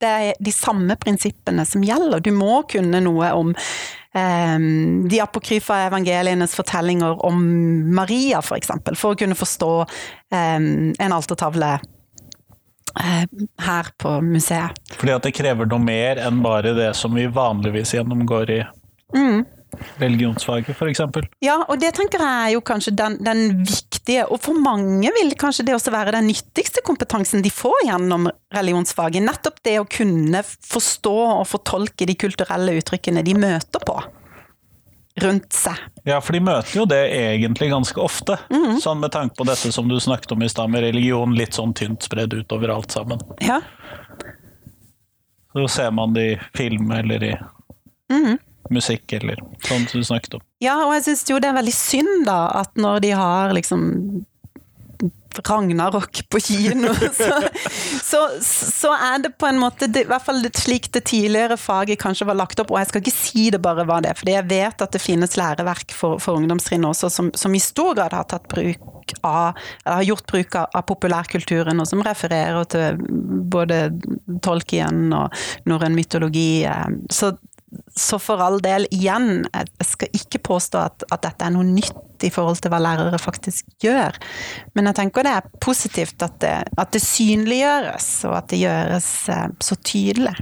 [0.00, 2.20] det er de samme prinsippene som gjelder.
[2.20, 4.58] Du må kunne noe om eh,
[5.08, 7.40] de apokryfa evangelienes fortellinger om
[7.96, 13.24] Maria, f.eks., for, eksempel, for å kunne forstå eh, en altertavle uh,
[13.64, 14.76] her på museet.
[15.00, 18.64] Fordi at det krever noe mer enn bare det som vi vanligvis gjennomgår i
[19.16, 19.44] mm
[20.00, 21.00] religionsfaget, f.eks.
[21.44, 25.32] Ja, og det tenker jeg er jo kanskje den, den, viktige, og for mange vil
[25.38, 29.24] kanskje det også være den nyttigste kompetansen de får gjennom religionsfaget.
[29.26, 33.98] Nettopp det å kunne forstå og fortolke de kulturelle uttrykkene de møter på.
[35.16, 35.78] rundt seg.
[36.04, 38.34] Ja, for de møter jo det egentlig ganske ofte.
[38.52, 38.74] Mm.
[38.84, 41.72] Sånn med tanke på dette som du snakket om i stad, med religion litt sånn
[41.72, 43.22] tynt spredd utover alt sammen.
[43.40, 43.62] Ja.
[45.56, 47.32] Så ser man det i film eller i
[48.12, 48.38] Mhm.
[48.72, 50.46] Musikk eller sånn som du snakket om.
[50.64, 53.86] Ja, og jeg syns jo det er veldig synd, da, at når de har liksom
[55.44, 57.40] Ragnarok på kino, så,
[58.02, 62.00] så, så er det på en måte det, I hvert fall slik det tidligere faget
[62.00, 64.48] kanskje var lagt opp, og jeg skal ikke si det bare var det, fordi jeg
[64.50, 68.28] vet at det finnes læreverk for, for ungdomstrinnet også som, som, i stor grad har
[68.30, 73.02] tatt bruk av eller har gjort bruk av, av populærkulturen, og som refererer til
[73.52, 73.82] både
[74.42, 75.36] Tolkien og
[75.68, 76.64] norrøn mytologi.
[77.12, 77.36] Så
[77.96, 82.24] så for all del, igjen, jeg skal ikke påstå at, at, dette er noe nytt
[82.24, 84.16] i forhold til hva lærere faktisk gjør,
[84.78, 89.10] men jeg tenker det er positivt at det, at det synliggjøres, og at det gjøres
[89.34, 90.36] eh, så tydelig.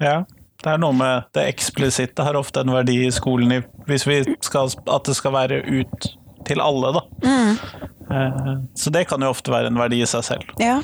[0.00, 0.22] Ja,
[0.64, 4.72] det er noe med det eksplisitte har ofte en verdi i skolen, hvis vi skal
[4.88, 6.08] at det skal være ut
[6.48, 7.04] til alle, da.
[7.28, 8.64] Mm.
[8.78, 10.54] Så det kan jo ofte være en verdi i seg selv.
[10.62, 10.78] Ja.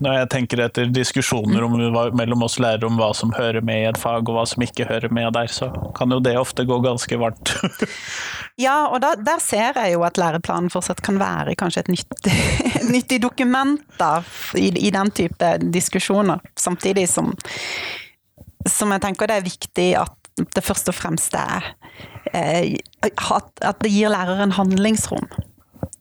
[0.00, 1.74] Når jeg tenker etter diskusjoner om,
[2.16, 4.86] mellom oss lærere om hva som hører med i et fag, og hva som ikke
[4.88, 7.52] hører med der, så kan jo det ofte gå ganske varmt.
[8.66, 12.38] ja, og da, der ser jeg jo at læreplanen fortsatt kan være kanskje et nyttig,
[12.80, 14.22] et nyttig dokument da,
[14.56, 16.40] i, i, den type diskusjoner.
[16.56, 17.34] Samtidig som,
[18.68, 21.74] som jeg tenker det er viktig at det først og fremst er
[22.32, 25.28] eh, at det gir læreren handlingsrom.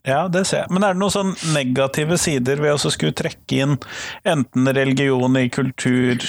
[0.08, 0.72] Ja, det ser jeg.
[0.74, 3.76] Men er det noen sånn negative sider ved å skulle trekke inn
[4.28, 6.24] enten religion i kultur,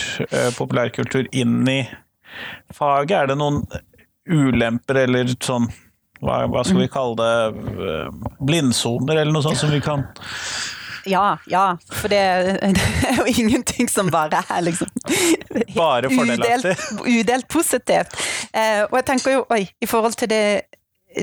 [0.57, 1.85] populærkultur, inn i
[2.75, 3.15] faget?
[3.17, 3.63] Er det noen
[4.31, 5.71] ulemper eller sånn
[6.21, 7.95] hva, hva skal vi kalle det,
[8.45, 10.05] blindsoner eller noe sånt som vi kan
[11.09, 11.79] ja, ja.
[11.93, 12.19] For det,
[12.77, 14.91] det, er jo ingenting som bare er liksom
[15.75, 16.11] Bare.
[16.11, 16.67] Udelt,
[17.07, 18.17] udelt positivt.
[18.53, 20.45] Eh, og jeg tenker jo, oi, i forhold til det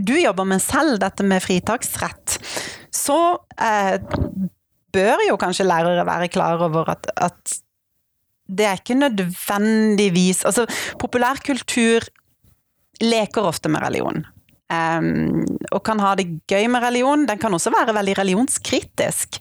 [0.04, 2.27] du jobber med selv, dette med fritaksrett,
[2.94, 3.20] så
[3.62, 3.98] eh,
[4.94, 7.58] bør jo kanskje lærere være klar over at, at
[8.48, 10.66] det er ikke nødvendigvis Altså,
[11.00, 12.08] populærkultur
[13.04, 14.26] leker ofte med religion.
[14.68, 17.28] Um, og kan ha det gøy med religion.
[17.28, 19.38] Den kan også være veldig religionskritisk.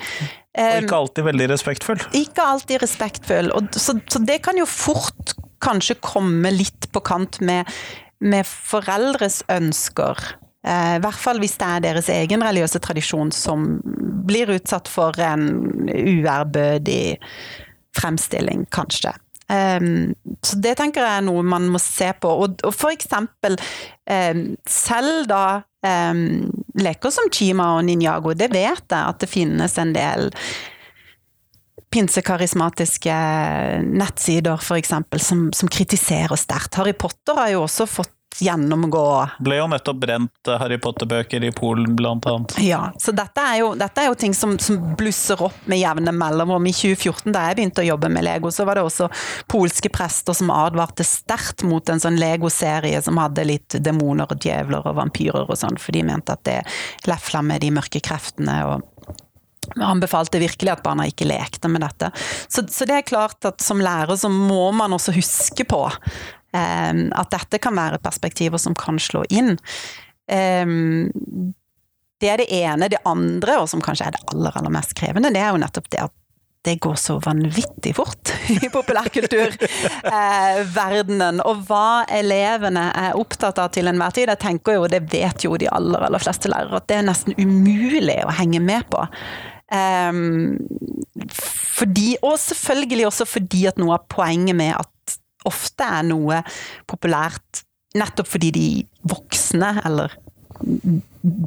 [0.55, 2.05] Um, og ikke alltid veldig respektfull.
[2.15, 3.51] Ikke alltid respektfull.
[3.57, 7.67] Og, så, så, det kan jo fort kanskje komme litt på kant med,
[8.21, 10.21] med foreldres ønsker.
[10.67, 13.69] Uh, I hvert fall hvis det er deres egen religiøse tradisjon som
[14.27, 15.47] blir utsatt for en
[15.87, 17.17] uærbødig
[17.97, 19.15] fremstilling, kanskje.
[19.47, 20.11] Um,
[20.43, 22.31] så det tenker jeg er noe man må se på.
[22.45, 23.55] Og, og for eksempel
[24.11, 25.45] um, selv da
[25.87, 26.49] um,
[26.83, 30.33] leker som Chima og Ninjago, det vet jeg at det finnes en del
[31.95, 33.15] pinsekarismatiske
[33.87, 36.75] nettsider for eksempel, som, som kritiserer sterkt.
[36.77, 41.53] Harry Potter har jo også fått gjennomgå Ble jo nettopp brent eh, Harry Potter-bøker i
[41.57, 42.57] Polen, blant annet.
[42.63, 46.13] Ja, så dette er jo, dette er jo ting som, som, blusser opp med jevne
[46.17, 46.67] mellomrom.
[46.69, 49.09] I 2014, da jeg begynte å jobbe med Lego, så var det også
[49.51, 54.85] polske prester som advarte sterkt mot en sånn Lego-serie som hadde litt demoner og djevler
[54.87, 56.61] og vampyrer og sånn, for de mente at det
[57.09, 58.61] lefla med de mørke kreftene.
[58.67, 58.93] og
[59.75, 62.13] han befalte virkelig at barna ikke lekte med dette.
[62.49, 65.83] Så, så, det er klart at som lærer så må man også huske på
[66.57, 69.57] at dette kan være perspektiver som kan slå inn.
[70.27, 71.55] Um,
[72.21, 72.89] det er det ene.
[72.91, 75.89] Det andre, og som kanskje er det aller, aller mest krevende, det er jo nettopp
[75.93, 76.15] det at
[76.67, 81.37] det går så vanvittig fort i populærkulturverdenen.
[81.39, 84.29] Eh, og hva elevene er opptatt av til enhver tid.
[84.33, 87.33] Jeg tenker jo, det vet jo de aller, aller fleste lærere, at det er nesten
[87.39, 89.01] umulig å henge med på.
[89.67, 90.55] Um,
[91.31, 94.91] fordi, og selvfølgelig også fordi at noe av poenget med at
[95.49, 96.43] ofte er noe
[96.91, 97.65] populært
[97.97, 98.69] nettopp fordi de
[99.09, 100.15] voksne eller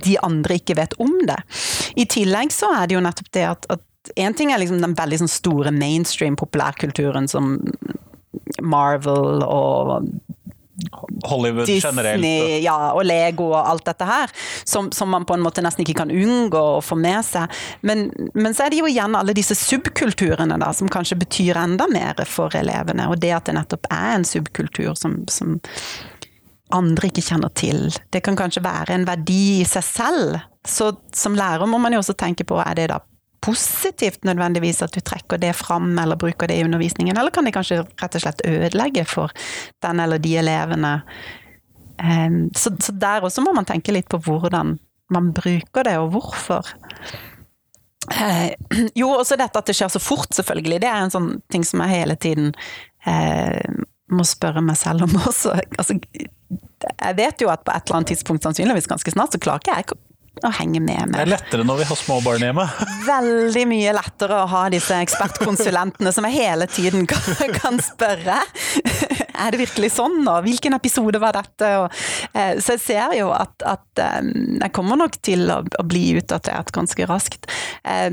[0.05, 1.39] de andre ikke vet om det.
[1.97, 4.95] I tillegg så er det jo nettopp det at, at en ting er liksom den
[4.97, 7.57] veldig sånn store mainstream populærkulturen som
[8.61, 10.09] Marvel og
[11.23, 12.63] Hollywood Disney, generelt.
[12.63, 15.97] Ja, og Lego og alt dette her, som, som, man på en måte nesten ikke
[16.01, 17.51] kan unngå å få med seg.
[17.81, 21.89] Men, men, så er det jo igjen alle disse subkulturene da, som kanskje betyr enda
[21.91, 23.09] mer for elevene.
[23.09, 25.57] Og det at det nettopp er en subkultur som, som
[26.75, 27.89] andre ikke kjenner til.
[28.13, 30.39] Det kan kanskje være en verdi i seg selv.
[30.67, 32.99] Så som lærer må man jo også tenke på, er det da
[33.45, 37.55] positivt nødvendigvis at du trekker det fram eller bruker det i undervisningen, eller kan det
[37.55, 39.33] kanskje rett og slett ødelegge for
[39.85, 40.93] den eller de elevene?
[42.55, 44.77] Så, så der også må man tenke litt på hvordan
[45.13, 46.67] man bruker det, og hvorfor.
[48.13, 48.51] Eh,
[48.99, 50.81] jo, også dette at det skjer så fort, selvfølgelig.
[50.83, 52.53] Det er en sånn ting som jeg hele tiden
[53.09, 55.55] eh, må spørre meg selv om også.
[55.77, 59.63] Altså, jeg vet jo at på et eller annet tidspunkt, sannsynligvis ganske snart, så klarer
[59.63, 59.89] ikke jeg
[60.45, 62.65] å henge med Det er lettere når vi har små barn hjemme.
[63.07, 67.25] Veldig mye lettere å ha disse ekspertkonsulentene som jeg hele tiden kan,
[67.57, 68.39] kan spørre.
[69.39, 71.71] Er det virkelig sånn, og hvilken episode var dette?
[71.83, 71.99] Og,
[72.33, 76.05] eh, så jeg ser jo at, at eh, jeg kommer nok til å, å bli
[76.19, 77.49] utdatert ganske raskt.
[77.83, 78.09] Eh,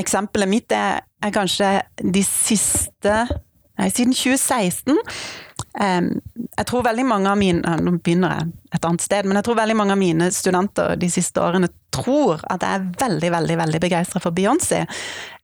[0.00, 3.24] eksempelet mitt er, er kanskje de siste
[3.80, 4.98] Nei, siden 2016.
[5.80, 6.02] Eh,
[6.58, 9.56] jeg tror veldig mange av mine Nå begynner jeg et annet sted, men jeg tror
[9.58, 13.80] veldig mange av mine studenter de siste årene tror at jeg er veldig, veldig veldig
[13.82, 14.84] begeistra for Beyoncé.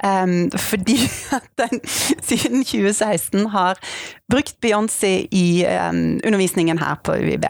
[0.03, 0.37] Eh,
[0.71, 0.99] fordi
[1.39, 3.83] at den siden 2016 har
[4.31, 7.47] brukt Beyoncé i eh, undervisningen her på UiB.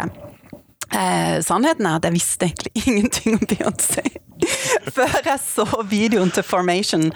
[0.90, 4.04] Eh, sannheten er at jeg visste egentlig ingenting om Beyoncé.
[4.96, 7.08] Før jeg så videoen til Formation,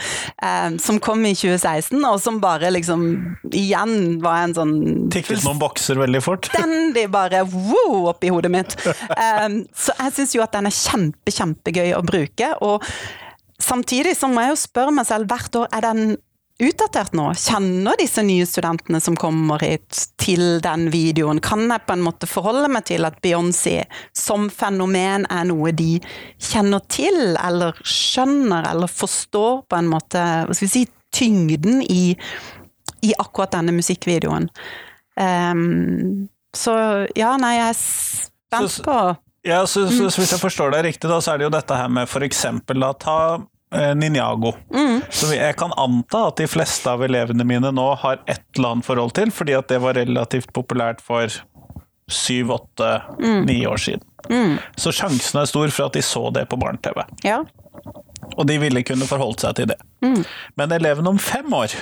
[0.44, 3.04] eh, som kom i 2016, og som bare liksom
[3.50, 4.74] igjen var en sånn
[5.14, 6.50] Tikket noen bokser veldig fort.
[6.54, 8.76] Stendig bare wow oppi hodet mitt.
[8.84, 12.52] Eh, så jeg syns jo at den er kjempe, kjempegøy å bruke.
[12.64, 12.84] Og
[13.62, 16.16] samtidig så må jeg jo spørre meg selv hvert år er den
[16.64, 17.28] utdatert nå?
[17.38, 21.40] Kjenner disse nye studentene som kommer hit til den videoen?
[21.44, 23.82] Kan jeg på en måte forholde meg til at Beyoncé
[24.16, 25.98] som fenomen er noe de
[26.42, 32.16] kjenner til, eller skjønner, eller forstår på en måte hva skal vi si, tyngden i,
[33.06, 34.48] i akkurat denne musikkvideoen?
[35.14, 36.74] Um, så
[37.14, 38.98] ja, nei, jeg er spent på
[39.46, 41.78] Ja, så, så, så Hvis jeg forstår deg riktig, da, så er det jo dette
[41.78, 42.46] her med f.eks.
[42.48, 43.18] at ta
[43.74, 44.54] eh, Ninjago.
[45.10, 48.86] Som jeg kan anta at de fleste av elevene mine nå har et eller annet
[48.86, 51.28] forhold til, fordi at det var relativt populært for
[52.10, 52.88] syv, åtte,
[53.48, 54.04] ni år siden.
[54.76, 57.00] Så sjansen er stor for at de så det på barne-TV.
[57.24, 57.42] Ja.
[58.36, 59.78] Og de ville kunne forholdt seg til det.
[60.56, 61.72] Men elevene om fem år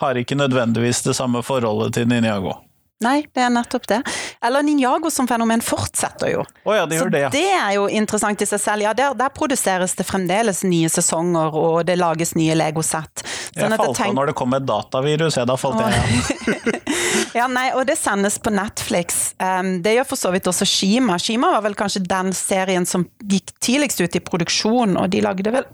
[0.00, 2.56] har ikke nødvendigvis det samme forholdet til Ninjago.
[3.02, 3.98] Nei, det er nettopp det.
[4.44, 6.44] Eller Ninjago som fenomen fortsetter jo.
[6.64, 7.30] Oh ja, de Så gjør det, ja.
[7.34, 8.84] det er jo interessant i seg selv.
[8.86, 13.24] Ja, der, der produseres det fremdeles nye sesonger, og det lages nye Lego-sett.
[13.54, 16.80] Jeg Sånn at falt tenk- når det kom et datavirus, jeg da falt jeg igjen.
[17.34, 19.32] Ja, nei, og det sendes på Netflix.
[19.42, 21.16] Um, det gjør for så vidt også Shima.
[21.18, 25.50] Shima var vel kanskje den serien som gikk tidligst ut i produksjon, og de lagde
[25.54, 25.66] vel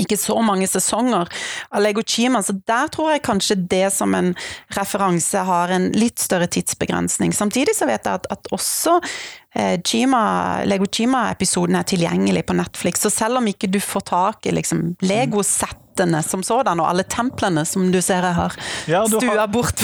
[0.00, 1.28] ikke så mange sesonger
[1.72, 4.32] av Lego Chima, så der tror jeg kanskje det som en
[4.76, 7.32] referanse har en litt større tidsbegrensning.
[7.36, 8.98] Samtidig så vet jeg at, at også
[9.54, 14.46] eh, Chima, Lego Chima-episoden er tilgjengelig på Netflix, så selv om ikke du får tak
[14.46, 18.54] i liksom, Lego-settene som sådan, og alle templene som du ser jeg har
[18.88, 19.82] Ja, stua har- bort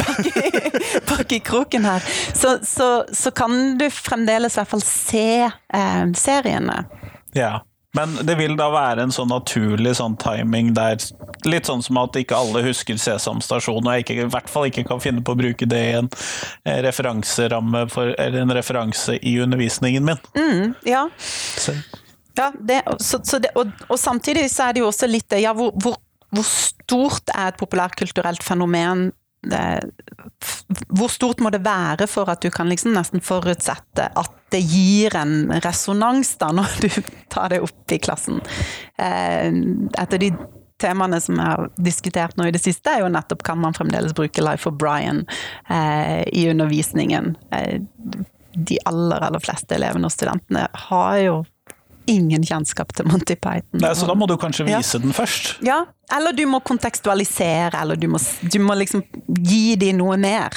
[1.09, 2.01] bak i kroken her,
[2.35, 6.85] så, så, så kan du fremdeles i hvert fall se eh, seriene.
[7.37, 7.59] Ja.
[7.98, 11.00] Men det vil da være en sånn naturlig sånn timing der
[11.46, 14.66] Litt sånn som at ikke alle husker Sesam stasjon, og jeg ikke, i hvert fall
[14.66, 16.08] ikke kan finne på å bruke det i en
[16.66, 20.18] eh, referanseramme for, eller en referanse i undervisningen min.
[20.87, 21.06] Ja,
[21.54, 21.76] Så,
[22.38, 25.40] Ja, det, så, så det, og, og samtidig så er det jo også litt det,
[25.42, 25.96] ja, hvor, hvor,
[26.34, 29.08] hvor stort er et populærkulturelt fenomen?
[29.42, 29.62] Det,
[30.98, 35.14] hvor stort må det være for at du kan liksom nesten forutsette at det gir
[35.16, 36.88] en resonans da, når du
[37.33, 38.40] tar det opp i klassen?
[38.98, 40.33] Eh, et av de
[40.79, 44.14] temaene som jeg har diskutert nå i det siste, er jo nettopp kan man fremdeles
[44.16, 45.24] bruke Life of Brian
[45.70, 47.35] eh, i undervisningen.
[47.55, 47.81] Eh,
[48.59, 51.38] de aller, aller fleste elevene og studentene har jo
[52.09, 53.81] ingen kjennskap til Monty Python.
[53.83, 54.79] nei, så da må du kanskje Ja.
[54.81, 55.57] vise den først.
[55.64, 55.85] Ja,
[56.16, 58.18] eller du må kontekstualisere, eller du må,
[58.51, 59.03] du må liksom
[59.44, 60.51] gi dem noe mer.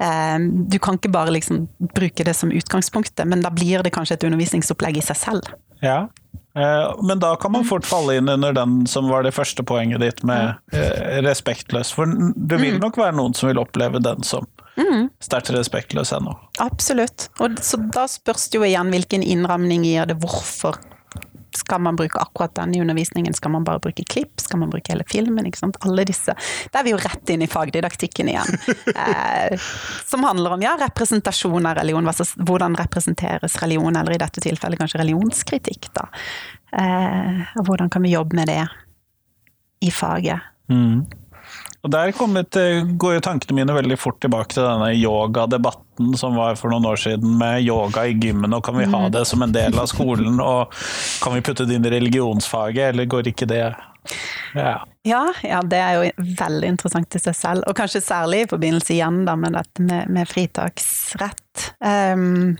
[0.00, 0.38] Eh,
[0.68, 4.24] Du kan ikke bare liksom bruke det som utgangspunktet, men da blir det kanskje et
[4.24, 5.50] undervisningsopplegg i seg selv.
[5.82, 6.08] Ja.
[6.56, 10.00] Eh, Men da kan man fort falle inn under den som var det første poenget
[10.00, 11.92] ditt med eh, respektløs.
[11.92, 14.46] For det vil nok være noen som vil oppleve den som
[15.22, 16.36] sterkt respektløs ennå.
[16.62, 17.28] Absolutt.
[17.40, 20.78] Og så da spørs det jo igjen hvilken innramning gir det, hvorfor
[21.56, 23.34] skal man bruke akkurat den i undervisningen?
[23.34, 24.40] Skal man bare bruke klipp?
[24.40, 25.46] Skal man bruke hele filmen?
[25.46, 25.78] Ikke sant?
[25.86, 26.34] Alle disse.
[26.70, 28.58] Da er vi jo rett inn i fagdidaktikken igjen.
[29.00, 29.56] Eh,
[30.06, 32.06] som handler om ja, representasjon av religion.
[32.46, 36.04] Hvordan representeres religion, eller i dette tilfellet kanskje religionskritikk, da.
[36.76, 38.60] Eh, og hvordan kan vi jobbe med det
[39.86, 40.42] i faget?
[41.80, 46.36] Og der kommet, eh, går jo tankene mine veldig fort tilbake til denne yogadebatten som
[46.36, 49.42] var for noen år siden, med yoga i gymmen, og kan vi ha det som
[49.42, 50.74] en del av skolen, og
[51.24, 53.64] kan vi putte det inn i religionsfaget, eller går ikke det?
[54.54, 54.80] Ja.
[55.08, 58.92] Ja, ja, det er jo veldig interessant i seg selv, og kanskje særlig i forbindelse
[58.92, 61.70] igjen da med dette med, med fritaksrett.
[61.80, 62.58] Um,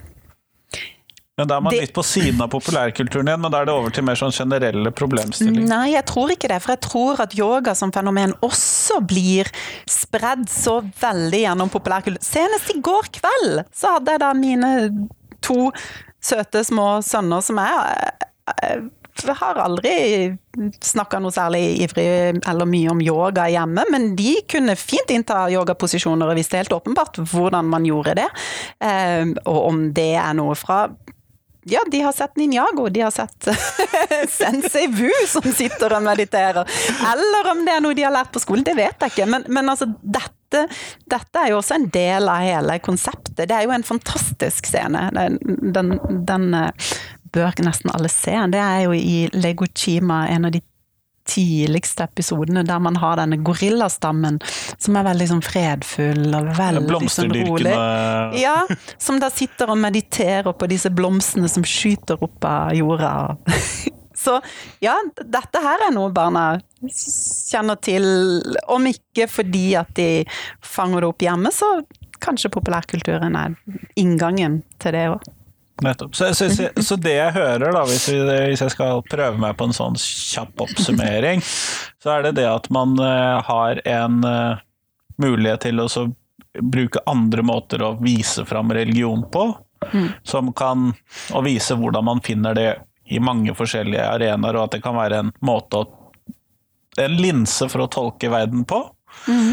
[1.40, 3.74] Men da er man Det- litt på siden av populærkulturen igjen, men da er det
[3.74, 5.66] over til mer sånn generelle problemstillinger.
[5.70, 6.60] Nei, jeg tror ikke det.
[6.62, 9.48] For jeg tror at yoga som fenomen også blir
[9.88, 12.20] spredd så veldig gjennom populærkultur.
[12.20, 15.08] Senest i går kveld så hadde jeg da mine
[15.40, 15.72] to
[16.20, 18.12] søte små sønner som jeg,
[18.60, 20.38] jeg har aldri
[20.80, 22.06] snakka noe særlig ivrig
[22.48, 27.20] eller mye om yoga hjemme, men de kunne fint innta yogaposisjoner og visste helt åpenbart
[27.24, 28.28] hvordan man gjorde det.
[28.80, 30.88] Eh, Og om det er noe fra
[31.62, 33.48] ja, de har sett Ninjago, de har sett
[34.38, 36.68] Sensei Wu som sitter og mediterer.
[37.12, 39.28] Eller om det er noe de har lært på skolen, det vet jeg ikke.
[39.28, 40.64] Men, men altså, dette,
[41.10, 43.44] dette er jo også en del av hele konseptet.
[43.44, 45.08] Det er jo en fantastisk scene.
[45.12, 45.96] Den,
[46.26, 46.90] den, eh,
[47.30, 48.34] bør nesten alle se.
[48.50, 50.62] Det er jo i Lego Chima, en av de
[51.30, 54.40] tidligste episodene der man har denne gorillastammen
[54.76, 57.76] som er veldig sånn fredfull og veldig sånn rolig.
[58.40, 58.58] Ja,
[58.98, 63.14] som da sitter og mediterer på disse blomstene som skyter opp av jorda.
[64.20, 64.34] Så
[64.84, 68.04] ja, dette her er noe barna kjenner til,
[68.68, 70.26] om ikke fordi at de
[70.60, 71.70] fanger det opp hjemme, så
[72.20, 73.56] kanskje populærkulturen er
[74.00, 75.24] inngangen til det òg.
[75.84, 76.16] Nettopp.
[76.16, 78.20] Så, så, så, så det jeg hører, da, hvis, vi,
[78.50, 81.42] hvis jeg skal prøve meg på en sånn kjapp oppsummering,
[82.02, 84.60] så er det det at man uh, har en uh,
[85.20, 86.06] mulighet til å så
[86.60, 89.52] bruke andre måter å vise fram religion på,
[90.26, 90.90] som kan
[91.32, 92.70] å vise hvordan man finner det
[93.10, 95.88] i mange forskjellige arenaer, og at det kan være en måte å
[96.98, 98.80] En linse for å tolke verden på.
[99.30, 99.50] Eh,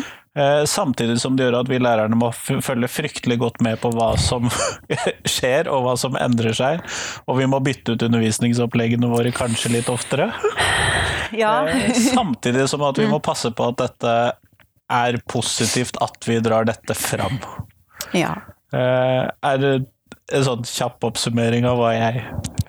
[0.69, 4.45] Samtidig som det gjør at vi lærerne må følge fryktelig godt med på hva som
[5.37, 6.83] skjer, og hva som endrer seg.
[7.25, 10.31] Og vi må bytte ut undervisningsoppleggene våre kanskje litt oftere.
[11.35, 11.65] Ja.
[11.67, 14.11] Eh, Samtidig som at vi må passe på at dette
[14.95, 17.35] er positivt at vi drar dette fram.
[18.15, 18.29] ja.
[18.71, 19.73] Eh, Er det
[20.33, 22.23] en sånn kjapp oppsummering av hva jeg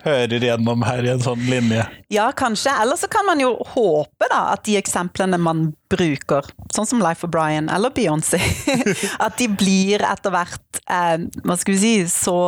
[0.04, 1.82] hører gjennom her i en sånn linje?
[2.12, 2.72] Ja, kanskje.
[2.82, 7.26] Eller så kan man jo håpe da, at de eksemplene man bruker, sånn som Life
[7.26, 8.40] of Brian eller Beyoncé,
[9.26, 12.38] at de blir etter hvert, eh, hva skal vi si, så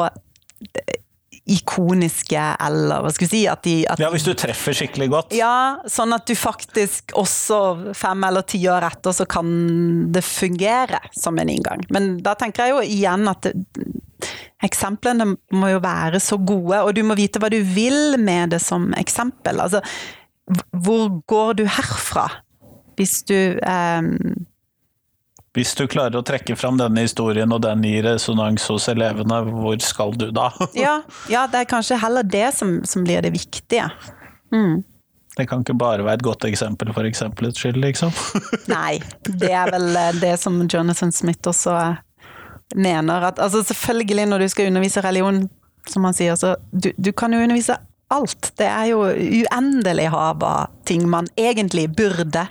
[1.50, 5.34] ikoniske, eller hva skal vi si, at de at Ja, hvis du treffer skikkelig godt.
[5.36, 9.50] Ja, sånn at du faktisk også fem eller ti år etter så kan
[10.14, 11.82] det fungere som en inngang.
[11.94, 13.56] Men da tenker jeg jo igjen at det,
[14.64, 15.26] eksemplene
[15.56, 18.90] må jo være så gode, og du må vite hva du vil med det som
[18.98, 19.62] eksempel.
[19.62, 19.80] Altså,
[20.84, 22.26] hvor går du herfra?
[23.00, 24.10] Hvis du eh,
[25.56, 29.80] Hvis du klarer å trekke fram denne historien, og den gir resonans hos elevene, hvor
[29.82, 30.52] skal du da?
[30.78, 31.00] ja,
[31.32, 33.88] ja, det er kanskje heller det som, som blir det viktige.
[34.54, 34.84] Mm.
[35.36, 38.14] Det kan ikke bare være et godt eksempel for eksempelets skyld, liksom.
[38.74, 42.00] Nei, det er vel eh, det som Jonathan Smith også eh,
[42.78, 43.30] mener.
[43.32, 45.48] At, altså selvfølgelig når du skal undervise religion,
[45.90, 47.78] som han sier, så du, du kan jo undervise
[48.14, 48.52] alt.
[48.58, 52.46] Det er jo uendelig hav av ting man egentlig burde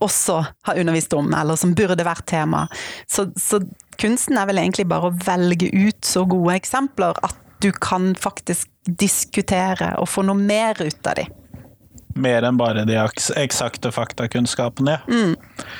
[0.00, 2.66] også har undervist om, eller som burde vært tema.
[3.10, 3.60] Så, så
[4.00, 8.70] kunsten er vel egentlig bare å velge ut så gode eksempler at du kan faktisk
[9.00, 11.26] diskutere og få noe mer ut av de.
[12.20, 12.96] Mer enn bare de
[13.38, 14.96] eksakte faktakunnskapene.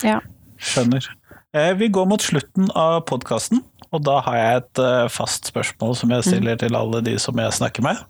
[0.04, 0.18] Ja.
[0.60, 1.08] Skjønner.
[1.56, 5.96] Eh, Vi går mot slutten av podkasten, og da har jeg et eh, fast spørsmål
[5.98, 8.02] som jeg stiller til alle de som jeg snakker med.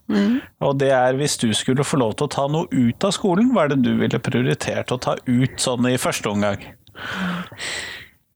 [0.61, 3.53] Og det er hvis du skulle få lov til å ta noe ut av skolen,
[3.55, 6.67] hva er det du ville prioritert å ta ut sånn i første omgang?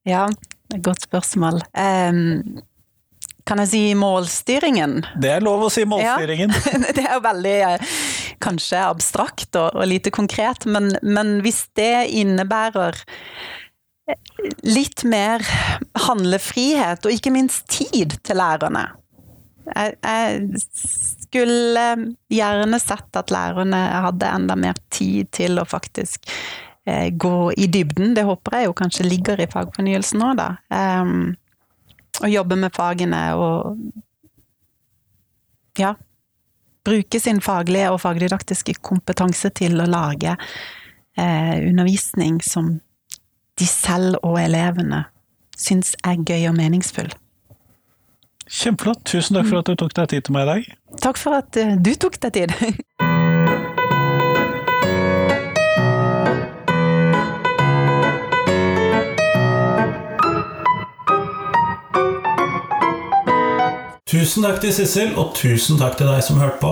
[0.09, 0.25] Ja,
[0.85, 1.61] godt spørsmål.
[1.77, 2.63] Um,
[3.45, 5.03] kan jeg si målstyringen?
[5.21, 6.53] Det er lov å si målstyringen.
[6.97, 7.91] det er veldig eh,
[8.45, 13.05] kanskje abstrakt og, og lite konkret, men, men hvis det innebærer
[14.63, 15.45] litt mer
[16.07, 18.85] handlefrihet, og ikke minst tid til lærerne.
[19.65, 20.61] Jeg,
[21.25, 21.85] skulle
[22.29, 26.29] gjerne sett at lærerne hadde enda mer tid til å faktisk
[26.85, 28.13] eh, gå i dybden.
[28.17, 30.51] Det håper jeg jo kanskje ligger i fagfornyelsen nå, da.
[30.69, 31.33] Um,
[32.21, 33.81] og jobbe med fagene og
[35.81, 35.95] ja,
[36.87, 42.77] bruke sin faglige og fagdidaktiske kompetanse til å lage eh, undervisning som
[43.59, 45.05] de selv og elevene
[45.59, 47.13] syns er gøy og meningsfull.
[48.51, 49.05] Kjempeflott.
[49.09, 50.73] Tusen takk for at du tok deg tid til meg i dag.
[51.05, 52.55] Takk for at eh, du tok deg tid.
[64.15, 66.71] Tusen takk til Sissel, og tusen takk til deg som hørte på.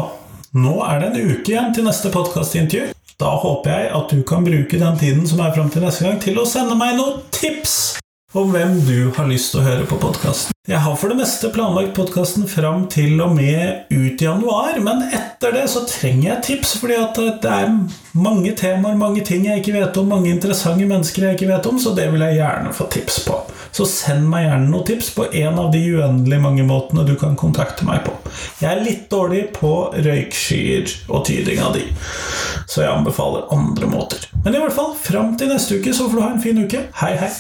[0.55, 2.93] Nå er det en uke igjen til neste podkastintervju.
[3.21, 6.21] Da håper jeg at du kan bruke den tiden som er fram til neste gang,
[6.23, 7.99] til å sende meg noen tips
[8.33, 10.52] om hvem du har lyst til å høre på podkasten.
[10.71, 15.01] Jeg har for det meste planlagt podkasten fram til og med ut i januar, men
[15.09, 17.73] etter det så trenger jeg tips, fordi at det er
[18.15, 21.83] mange temaer, mange ting jeg ikke vet om, mange interessante mennesker jeg ikke vet om,
[21.83, 23.41] så det vil jeg gjerne få tips på.
[23.75, 27.35] Så send meg gjerne noen tips på en av de uendelig mange måtene du kan
[27.35, 28.15] kontakte meg på.
[28.63, 31.89] Jeg er litt dårlig på røykskyer og tyding av de,
[32.71, 34.31] så jeg anbefaler andre måter.
[34.45, 36.87] Men i hvert fall, fram til neste uke så får du ha en fin uke.
[37.03, 37.39] Hei, hei!